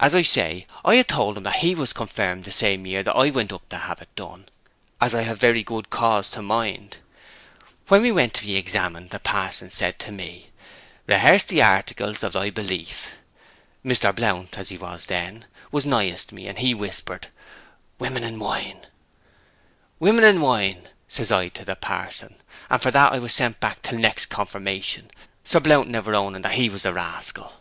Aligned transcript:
As 0.00 0.16
I 0.16 0.22
say, 0.22 0.66
I 0.84 0.96
had 0.96 1.06
told 1.06 1.36
'em 1.36 1.44
that 1.44 1.60
he 1.62 1.76
was 1.76 1.92
confirmed 1.92 2.44
the 2.44 2.50
same 2.50 2.86
year 2.88 3.04
that 3.04 3.14
I 3.14 3.30
went 3.30 3.52
up 3.52 3.68
to 3.68 3.76
have 3.78 4.02
it 4.02 4.12
done, 4.16 4.46
as 5.00 5.14
I 5.14 5.22
have 5.22 5.38
very 5.38 5.62
good 5.62 5.90
cause 5.90 6.28
to 6.30 6.42
mind. 6.42 6.96
When 7.86 8.02
we 8.02 8.10
went 8.10 8.34
to 8.34 8.44
be 8.44 8.56
examined, 8.56 9.10
the 9.10 9.20
pa'son 9.20 9.70
said 9.70 10.00
to 10.00 10.10
me, 10.10 10.50
"Rehearse 11.06 11.44
the 11.44 11.62
articles 11.62 12.24
of 12.24 12.32
thy 12.32 12.50
belief." 12.50 13.18
Mr. 13.84 14.12
Blount 14.12 14.58
(as 14.58 14.70
he 14.70 14.76
was 14.76 15.06
then) 15.06 15.44
was 15.70 15.86
nighest 15.86 16.32
me, 16.32 16.48
and 16.48 16.58
he 16.58 16.74
whispered, 16.74 17.28
"Women 18.00 18.24
and 18.24 18.40
wine." 18.40 18.88
"Women 20.00 20.24
and 20.24 20.42
wine," 20.42 20.88
says 21.06 21.30
I 21.30 21.46
to 21.50 21.64
the 21.64 21.76
pa'son: 21.76 22.34
and 22.68 22.82
for 22.82 22.90
that 22.90 23.12
I 23.12 23.20
was 23.20 23.32
sent 23.32 23.60
back 23.60 23.82
till 23.82 24.00
next 24.00 24.26
confirmation, 24.26 25.12
Sir 25.44 25.60
Blount 25.60 25.88
never 25.88 26.12
owning 26.16 26.42
that 26.42 26.54
he 26.54 26.68
was 26.68 26.82
the 26.82 26.92
rascal.' 26.92 27.60